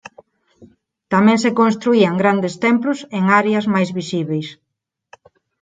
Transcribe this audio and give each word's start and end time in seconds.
Tamén 1.13 1.37
se 1.43 1.55
construían 1.59 2.19
grandes 2.21 2.55
templos 2.65 2.99
en 3.17 3.23
áreas 3.41 3.65
máis 3.73 3.89
visíbeis. 3.99 4.47